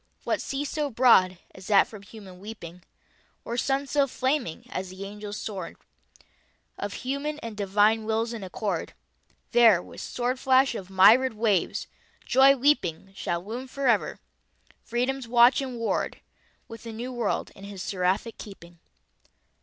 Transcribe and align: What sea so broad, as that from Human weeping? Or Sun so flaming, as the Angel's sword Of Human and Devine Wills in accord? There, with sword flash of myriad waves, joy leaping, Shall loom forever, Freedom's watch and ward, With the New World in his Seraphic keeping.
What 0.23 0.41
sea 0.41 0.65
so 0.65 0.89
broad, 0.89 1.37
as 1.53 1.67
that 1.67 1.85
from 1.87 2.01
Human 2.01 2.39
weeping? 2.39 2.81
Or 3.45 3.55
Sun 3.55 3.85
so 3.85 4.07
flaming, 4.07 4.65
as 4.71 4.89
the 4.89 5.05
Angel's 5.05 5.37
sword 5.37 5.77
Of 6.75 7.05
Human 7.05 7.37
and 7.41 7.55
Devine 7.55 8.05
Wills 8.05 8.33
in 8.33 8.43
accord? 8.43 8.93
There, 9.51 9.79
with 9.79 10.01
sword 10.01 10.39
flash 10.39 10.73
of 10.73 10.89
myriad 10.89 11.33
waves, 11.33 11.85
joy 12.25 12.55
leaping, 12.55 13.13
Shall 13.13 13.45
loom 13.45 13.67
forever, 13.67 14.19
Freedom's 14.81 15.27
watch 15.27 15.61
and 15.61 15.77
ward, 15.77 16.19
With 16.67 16.81
the 16.81 16.93
New 16.93 17.13
World 17.13 17.51
in 17.55 17.65
his 17.65 17.83
Seraphic 17.83 18.39
keeping. 18.39 18.79